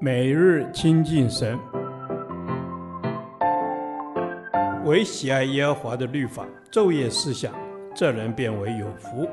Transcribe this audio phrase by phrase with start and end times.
[0.00, 1.58] 每日亲近神，
[4.84, 7.52] 唯喜爱耶和华的律法，昼夜思想，
[7.94, 9.26] 这人便为有福。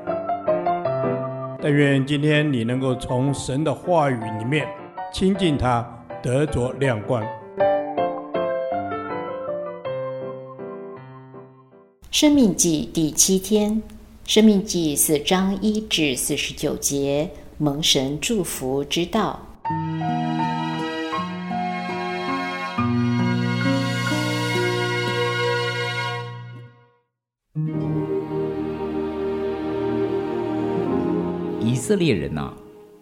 [1.60, 4.66] 但愿今天你能够从神的话语里面
[5.12, 5.86] 亲近他，
[6.22, 7.22] 得着亮光。
[12.10, 13.82] 生命记第七天，
[14.24, 19.38] 生命记四章一至四十九节，蒙神祝福之道。
[31.82, 32.54] 以色列人呐，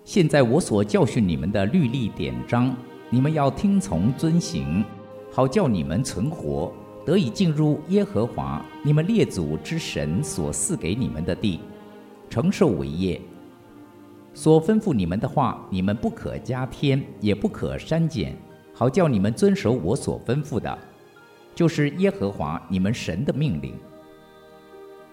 [0.06, 2.74] 现在我所教训你们的律例典章，
[3.10, 4.82] 你们要听从遵行，
[5.30, 6.72] 好叫你们存活。
[7.04, 11.60] 得以进入耶和华你们列祖之神所赐给你们的地，
[12.30, 13.20] 承受为业。
[14.32, 18.34] 所吩咐你们的话，你们不可加添，也不可删减，
[18.72, 20.78] 好叫你们遵守我所吩咐的，
[21.54, 23.74] 就是耶和华你们神的命令。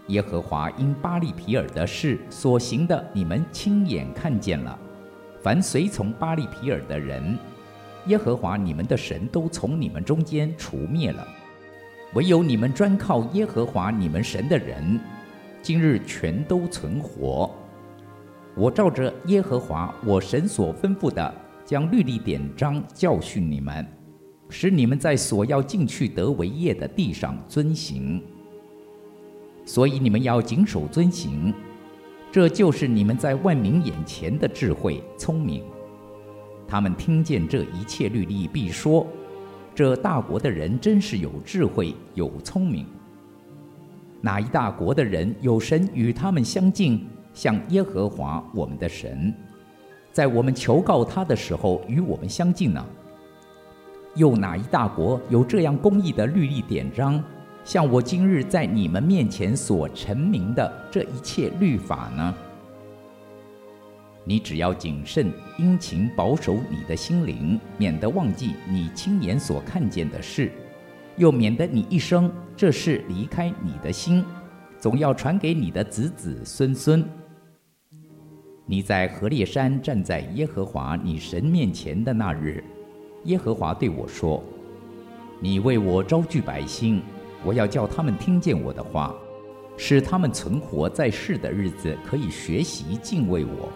[0.08, 4.78] 耶和华因巴力皮尔的事所行的，你们亲眼看见了。
[5.42, 7.38] 凡随从巴力皮尔的人，
[8.06, 11.28] 耶和华你们的神都从你们中间除灭了。
[12.14, 15.00] 唯有你们专靠耶和华你们神的人，
[15.62, 17.54] 今日全都存活。
[18.56, 21.34] 我照着耶和华我神所吩咐的，
[21.66, 23.86] 将律例典章教训你们，
[24.50, 28.24] 使你们在所要进去得为业的地上遵行。
[29.68, 31.54] 所以你们要谨守遵行，
[32.32, 35.62] 这就是你们在万民眼前的智慧聪明。
[36.66, 39.06] 他们听见这一切律例，必说。
[39.76, 42.86] 这大国的人真是有智慧，有聪明。
[44.22, 49.34] 哪一大国的人有神与他们相近，像耶和华我们的神，
[50.14, 52.84] 在我们求告他的时候与我们相近呢？
[54.16, 57.22] 又哪一大国有这样公义的律例典章，
[57.68, 62.34] 像我今日在你们面前所陈明的这一切律法呢？
[64.24, 70.50] 你只要谨慎，殷勤保守你的心灵，免得忘记你亲眼所看见的事，
[71.18, 74.24] 又免得你一生这事离开你的心，
[74.80, 77.04] 总要传给你的子子孙孙。
[78.66, 82.64] 你在何烈山站在耶和华你神面前的那日，
[83.26, 84.42] 耶和华对我说
[85.42, 87.02] ：“你为我招聚百姓，
[87.44, 89.16] 我要叫他们听见我的话，
[89.78, 93.70] 使他们存活在世的日子，可以学习敬畏我。”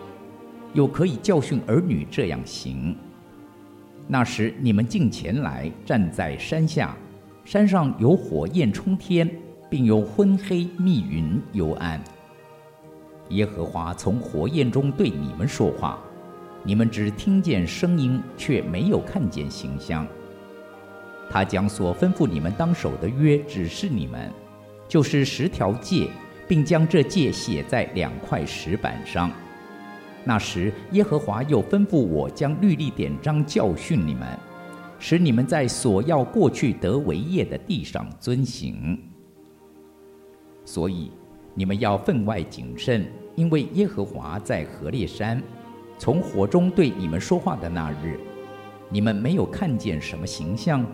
[0.73, 2.95] 又可以教训儿女这样行。
[4.07, 6.95] 那时你们近前来，站在山下，
[7.43, 9.29] 山上有火焰冲天，
[9.69, 12.01] 并有昏黑密云幽暗。
[13.29, 15.99] 耶和华从火焰中对你们说话，
[16.63, 20.07] 你们只听见声音，却没有看见形象。
[21.31, 24.29] 他将所吩咐你们当守的约指示你们，
[24.85, 26.09] 就是十条诫，
[26.45, 29.31] 并将这诫写在两块石板上。
[30.25, 34.27] 那时，耶和华又吩咐我将律例典章教训你们，
[34.99, 39.01] 使你们在所要过去得为业的地上遵行。
[40.65, 41.11] 所以，
[41.55, 45.41] 你们要分外谨慎，因为耶和华在何烈山，
[45.97, 48.19] 从火中对你们说话的那日，
[48.89, 50.85] 你们没有看见什么形象，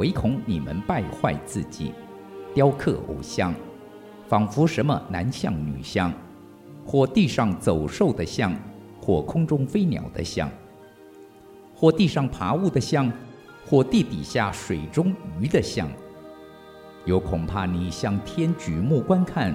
[0.00, 1.92] 唯恐你们败坏自己，
[2.54, 3.54] 雕刻偶像，
[4.26, 6.10] 仿佛什么男像女像。
[6.86, 8.50] 或地上走兽的像，
[8.98, 10.50] 或空中飞鸟的像，
[11.74, 13.12] 或地上爬物的像，
[13.66, 15.86] 或地底下水中鱼的像，
[17.04, 19.54] 又恐怕你向天举目观看，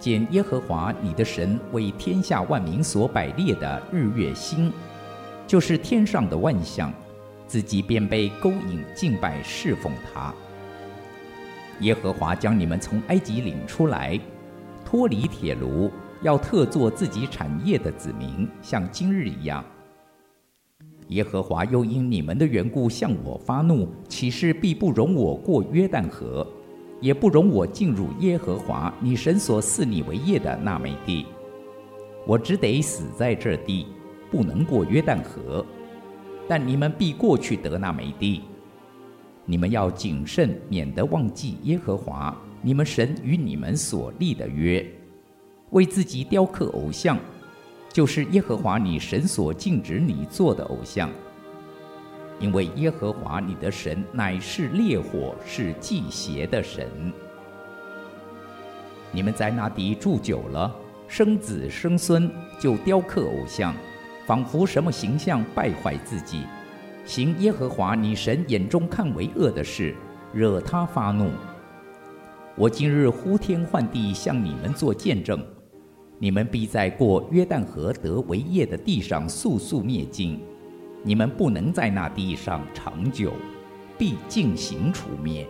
[0.00, 4.72] 见耶和华你的神为天下万民所摆列的日月星，
[5.46, 6.92] 就是天上的万象，
[7.50, 10.32] 自己便被勾引敬拜侍奉他。
[11.80, 14.16] 耶和华将你们从埃及领出来，
[14.84, 15.90] 脱离铁炉。
[16.22, 19.64] 要特作自己产业的子民，像今日一样。
[21.08, 26.46] 耶和华又因你们的缘故向我发怒，起誓必不容我过约旦河，
[27.00, 31.26] 也不容我进入耶和华你神所赐你为业的那美地。
[32.26, 33.86] 我只得死在这地，
[34.30, 35.66] 不能过约旦河。
[36.50, 38.42] 但你们必过去得那美地。
[39.44, 44.84] 你们要谨慎，免得忘记耶和华你们神与你们所立的约。
[45.70, 47.16] 为自己雕刻偶像，
[47.92, 51.08] 就是耶和华你神所禁止你做的偶像。
[52.40, 57.12] 因为耶和华你的神乃是烈火，是忌邪的神。
[59.12, 60.74] 你们在那地住久了，
[61.06, 63.72] 生子生孙就雕刻偶像，
[64.30, 66.44] 仿佛什么形象败坏自己，
[67.04, 69.92] 行耶和华你神眼中看为恶的事，
[70.32, 71.32] 惹他发怒。
[72.54, 75.44] 我今日呼天唤地向你们做见证，
[76.20, 80.40] 你们必在过约旦河得为业的地上速速灭尽，
[81.02, 83.32] 你们不能在那地上长久，
[83.98, 85.44] 必尽行除灭。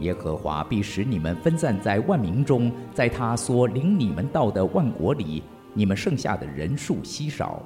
[0.00, 5.44] 耶和华必使你们分散在万民中，在他所领你们到的万国里，
[5.76, 7.62] 你们剩下的人数稀少。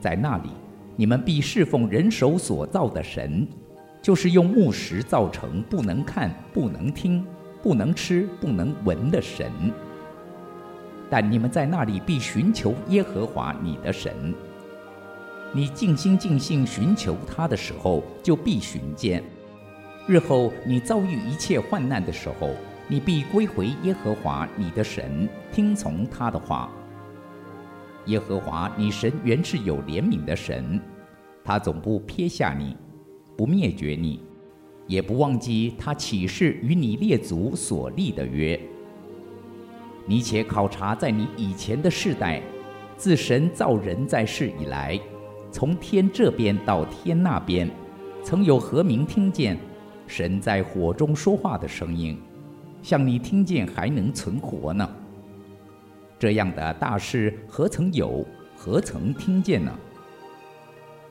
[0.00, 0.48] 在那里，
[0.96, 3.46] 你们必侍奉人手所造的神。
[4.02, 7.26] 就是用木石造成不能看、不能听、
[7.60, 9.50] 不能吃、不能闻的神。
[11.10, 14.32] 但你们在那里必寻求耶和华你的神。
[15.52, 19.24] 你尽心尽性寻求他的时候，就必寻见。
[20.06, 22.50] 日后你遭遇一切患难的时候，
[22.88, 26.70] 你必归回耶和华你的神，听从他的话。
[28.06, 30.80] 耶和华你神原是有怜悯的神，
[31.44, 32.76] 他总不撇下你。
[33.36, 34.22] 不灭绝你，
[34.86, 38.58] 也不忘记他起誓与你列祖所立的约。
[40.06, 42.40] 你且考察在你以前的世代，
[42.96, 44.98] 自神造人在世以来，
[45.50, 47.68] 从天这边到天那边，
[48.22, 49.58] 曾有何名听见
[50.06, 52.16] 神在火中说话的声音，
[52.86, 54.88] 像你听见还能存活呢？
[56.20, 58.24] 这样的大事何曾有，
[58.54, 59.76] 何曾听见呢？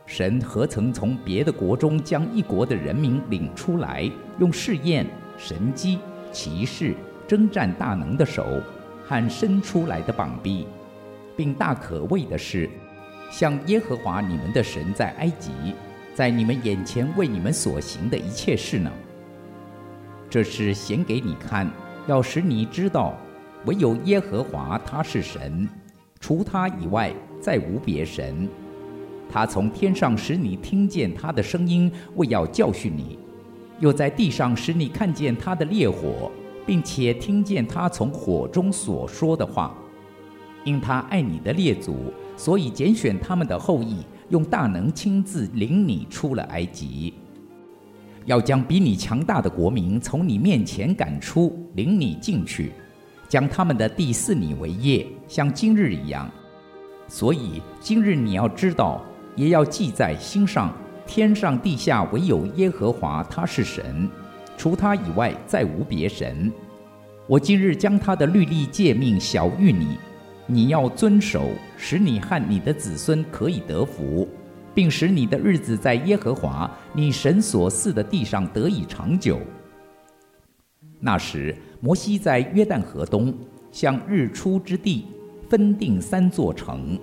[0.05, 5.05] 神何曾从别的国中将一国的人民领出来，用试验、
[5.37, 5.99] 神迹、
[6.31, 6.95] 奇事、
[7.27, 8.45] 征战大能的手
[9.03, 10.65] 和伸出来的膀臂，
[11.35, 12.69] 并大可畏的是，
[13.29, 15.51] 像耶和华你们的神在埃及，
[16.13, 18.89] 在你们眼前为你们所行的一切事呢？
[20.35, 21.65] 这是显给你看，
[22.07, 23.13] 要使你知道，
[23.67, 25.65] 唯有耶和华他是神，
[26.19, 27.09] 除他以外
[27.39, 28.45] 再无别神。
[29.31, 33.17] 他从天上使你听见他的声音，为要教训你；
[33.79, 36.29] 又在地上使你看见他的烈火，
[36.65, 39.73] 并且听见他从火中所说的话。
[40.65, 47.13] 因他爱你的列祖，所以拣选他们的后裔，用大能亲自领你出了埃及，
[48.25, 52.73] 要将比你强大的国民从你面前赶出，领你进去，
[53.29, 56.29] 将他们的地赐你为业，像今日一样。
[57.07, 59.03] 所以今日你要知道。
[59.37, 60.73] 也要记在心上，
[61.05, 64.09] 天上地下唯有耶和华，他是神，
[64.55, 66.49] 除他以外再无别神。
[67.27, 69.97] 我今日将他的律例诫命晓谕你，
[70.47, 74.25] 你要遵守，使你和你的子孙可以得福，
[74.75, 79.39] 并使你的日子在耶和华你神所赐的地上得以长久。
[80.99, 83.33] 那时，摩西在约旦河东，
[83.71, 85.05] 向日出之地
[85.49, 86.99] 分定三座城。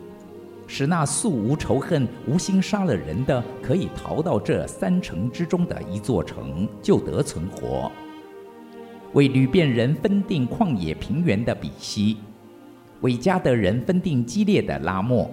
[0.66, 7.90] 使那素无仇恨、无心杀了人的，可以逃到这三城之中的一座城，就得存活。
[9.12, 12.16] 为旅便人分定旷野平原的比西，
[13.02, 15.30] 为迦得人分定激烈的拉末，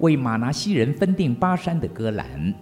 [0.00, 2.54] 为玛拿西人分定巴珊的歌兰。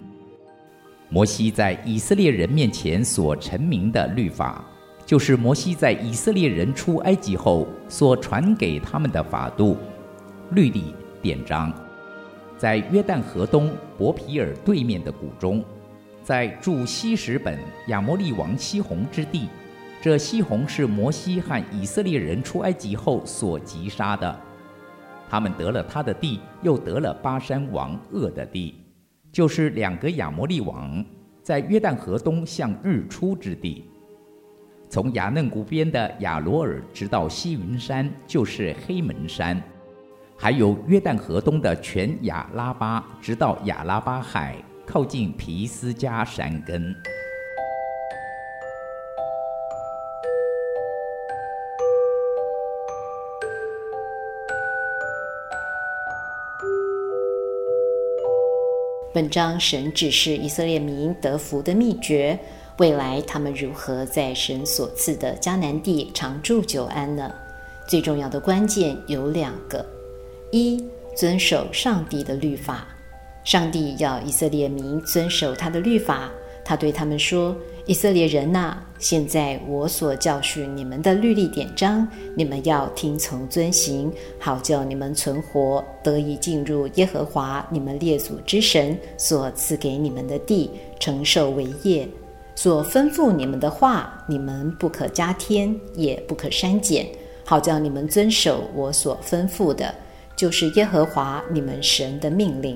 [1.09, 4.65] 摩西在以色列人面前所陈明的律法，
[5.05, 9.77] 就是摩西在以色列人出埃及后所传给他们的法度、
[10.51, 11.71] 律例、典章。
[12.57, 15.63] 在约旦河东伯皮尔对面的谷中，
[16.23, 17.59] 在住希实本
[17.89, 19.49] 亚摩利王西宏之地，
[20.01, 24.39] 这西宏是摩西和以色列人出埃及后所击杀的。
[25.33, 28.75] 他们得了他的地，又得了巴山王噩的地，
[29.31, 31.03] 就是两个亚摩利王，
[31.41, 33.83] 在约旦河东向日出之地，
[34.87, 39.59] 从亚嫩谷边的亚罗尔直到西云山，就是黑门山。
[40.37, 46.95] 还有约旦河东的全亚拉巴，直到亚拉巴海，靠近皮斯加山根。
[59.13, 62.37] 本章神指示以色列民得福的秘诀，
[62.79, 67.31] 未来他们如何在神所赐的迦南地长住久安呢？
[67.87, 69.85] 最重要的关键有两个。
[70.51, 70.83] 一、
[71.15, 72.87] 遵守上帝的律法，
[73.43, 76.31] 上帝要以色列民遵守他的律法。
[76.65, 77.55] 他对他们说
[77.85, 92.07] ：“以色列人呐，现在我所教训你们的律例典章，你们要听从遵行，好叫你们存活，得以进入耶和华你们列祖之神所赐给你们的地，承受为业。
[92.55, 97.07] 所吩咐你们的话，你们不可加添，也不可删减，
[97.43, 99.93] 好叫你们遵守我所吩咐的。”
[100.35, 102.75] 就是耶和华你们神的命令。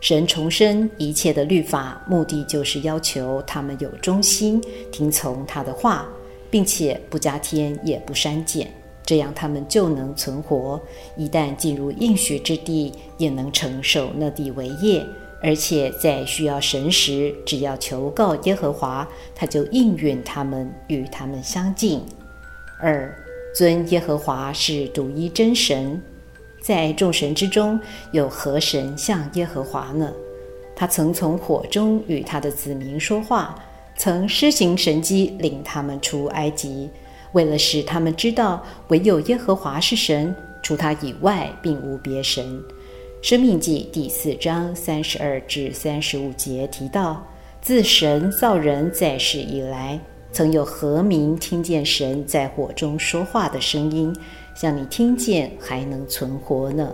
[0.00, 6.08] 神重申一切的律法，目的就是要求他们有忠心，听从他的话，
[6.50, 8.72] 并且不加添也不删减，
[9.04, 10.80] 这样他们就能存活。
[11.18, 15.04] 一旦进入应许之地，也能承受那地为业。
[15.42, 22.02] 而且在需要神时，只要求告耶和华，他就应允他们，与他们相近。
[22.80, 23.14] 二，
[23.54, 26.02] 尊耶和华是独一真神。
[26.60, 27.80] 在众神之中，
[28.12, 30.12] 有何神像耶和华呢？
[30.76, 33.54] 他曾从火中与他的子民说话，
[33.96, 36.88] 曾施行神迹，领他们出埃及，
[37.32, 42.62] 为了使他们知道唯有耶和华是神，除他以外并无别神。
[43.20, 47.22] 生命记第四章三十二至三十五节提到，
[47.60, 50.00] 自神造人在世以来，
[50.32, 54.16] 曾有何民听见神在火中说话的声音？
[54.54, 56.92] 像你听见还能存活呢？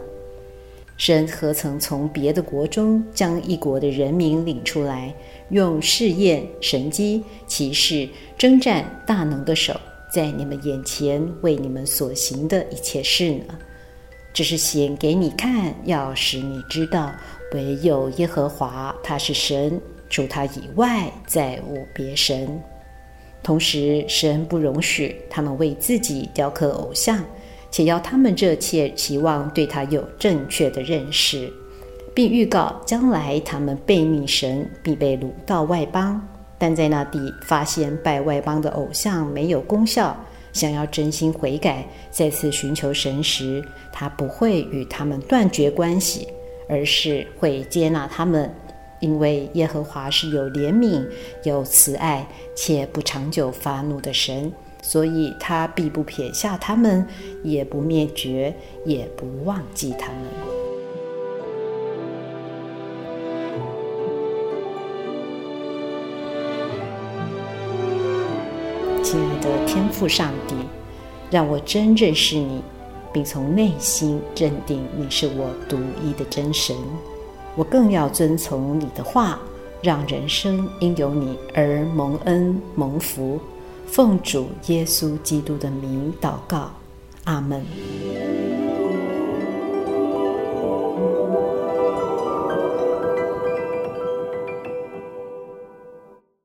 [0.96, 5.14] 神何曾从别的国中将一国的人民领出来，
[5.50, 8.08] 用试验、神迹、奇事、
[8.38, 9.78] 征战大能的手，
[10.10, 13.58] 在你们眼前为你们所行的一切事呢？
[14.32, 17.12] 这是显给你看，要使你知道，
[17.52, 22.58] 唯有耶和华他是神，除他以外再无别神。
[23.42, 27.22] 同时，神不容许他们为自己雕刻偶像。
[27.76, 31.52] 且要他们这切期望对他有正确的认识，
[32.14, 36.18] 并预告将来他们被逆神，必被掳到外邦。
[36.56, 40.16] 但在那地发现拜外邦的偶像没有功效，
[40.54, 46.26] 想要真心悔改，再次寻求神时，他不会与他们断绝关系，
[46.71, 48.50] 而是会接纳他们，
[49.00, 51.06] 因为耶和华是有怜悯、
[51.45, 54.50] 有慈爱且不长久发怒的神。
[54.88, 57.05] 所以他必不撇下他们，
[57.43, 60.23] 也不灭绝，也不忘记他们。
[69.02, 70.55] 亲爱的天父上帝，
[71.33, 72.62] 让我真认识你，
[73.12, 76.76] 并从内心认定你是我独一的真神。
[77.57, 79.40] 我更要遵从你的话，
[79.83, 83.40] 让人生因有你而蒙恩蒙福。
[83.87, 86.71] 奉主耶稣基督的名祷告，
[87.25, 87.64] 阿门。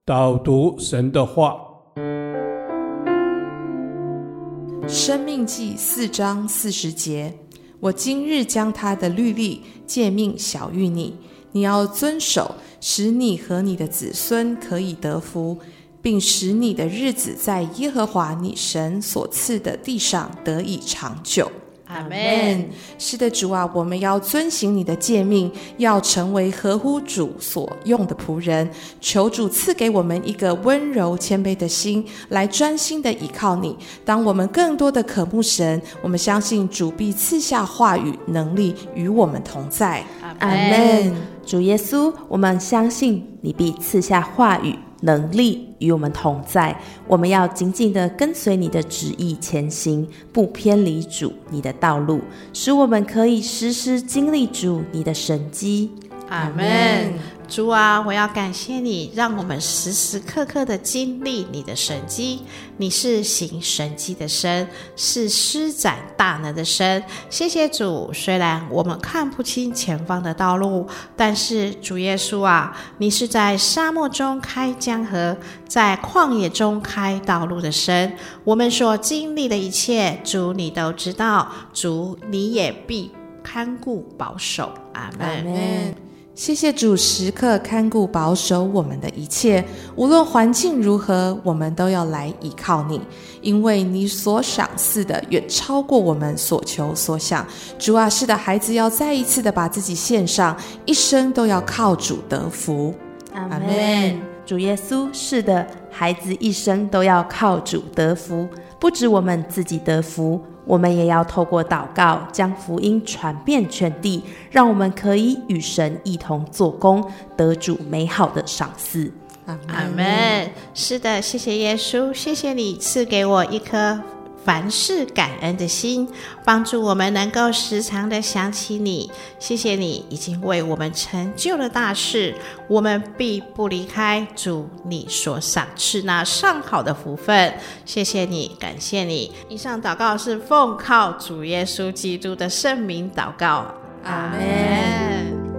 [0.06, 1.60] 导读神的话，
[4.88, 7.34] 《生命记》四章四十节：
[7.80, 11.18] 我今日将他的律例诫命晓谕你，
[11.52, 15.58] 你要遵守，使你和你的子孙可以得福。
[16.02, 21.52] 并使你的日子在耶和华你神所赐的地上得以长久。
[21.86, 22.70] 阿门。
[22.98, 28.70] 是的，主啊，我们要遵行你的诫命，要成为合乎主所用的仆人。
[29.02, 33.78] 求主赐给我们一个温柔谦卑的心，来专心的倚靠你。
[34.06, 40.02] 当我们更多的渴慕神，我们相信主必赐下话语能力与我们同在。
[40.40, 41.14] 阿门。
[41.46, 44.80] 主耶稣，我们相信你必赐下话语。
[45.02, 46.76] 能力与我们同在，
[47.08, 52.22] 我们要紧紧的跟随你的旨意前行，不偏离主你的道路，
[52.54, 55.92] 使我们可以时时经历主你的神迹。
[56.30, 57.14] 阿门。
[57.52, 62.44] 主啊，我要感谢你，让我们时时刻刻的经历你的神迹。
[62.78, 64.66] 你是行神迹的神，
[64.96, 67.04] 是施展大能的神。
[67.30, 75.36] 谢谢主，虽然我们看不清前方的道路，但是主耶稣啊，你是在沙漠中开江河，
[75.68, 78.14] 在旷野中开道路的神。
[78.46, 83.12] 我们所经历的一切，主你都知道，主你也必
[83.44, 84.72] 看顾保守。
[84.94, 85.94] 阿门。
[86.42, 89.64] 谢谢主时刻看顾保守我们的一切，
[89.96, 93.00] 无论环境如何，我们都要来依靠你，
[93.42, 97.46] 因为你所赏赐的远超过我们所求所想。
[97.78, 102.92] 主啊，是的，孩子要再一次的把自己献上，一生都要靠主得福。
[103.36, 104.20] 阿门。
[104.44, 110.42] 主耶稣，是的，孩子一生都要靠主得福，不止我们自己得福。
[110.66, 117.04] 我们也要透过祷告，将福音传遍全地，让我们可以与神一同做工，
[117.36, 119.12] 得主美好的赏赐。
[119.46, 120.50] 阿门。
[120.74, 124.00] 是的，谢谢耶稣，谢谢你赐给我一颗。
[124.44, 126.08] 凡事感恩的心，
[126.44, 129.12] 帮助我们能够时常的想起你。
[129.38, 132.34] 谢谢你已经为我们成就了大事，
[132.68, 137.54] 我们必不离开主你所赏赐那上好的福分。
[137.86, 139.32] 谢谢你，感谢你。
[139.48, 143.66] 以上祷告是奉靠主耶稣基督的圣名祷告。
[144.04, 144.42] 阿门。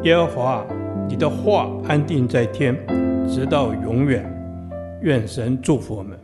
[0.02, 0.66] 耶和华，
[1.08, 2.76] 你的话安定在天，
[3.32, 4.28] 直到永远。
[5.02, 6.18] 愿神祝福我们。